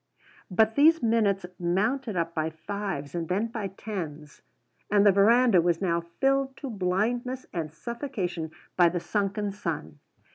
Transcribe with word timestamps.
But 0.49 0.73
these 0.73 1.03
minutes 1.03 1.45
mounted 1.59 2.15
up 2.17 2.33
by 2.33 2.49
fives 2.49 3.13
and 3.13 3.27
then 3.29 3.49
by 3.49 3.67
tens. 3.67 4.41
And 4.89 5.05
the 5.05 5.11
verandah 5.11 5.61
was 5.61 5.79
now 5.79 6.01
filled 6.19 6.57
to 6.57 6.71
blindness 6.71 7.45
and 7.53 7.71
suffocation 7.71 8.49
by 8.75 8.89
the 8.89 8.99
sunken 8.99 9.51
sun. 9.51 9.99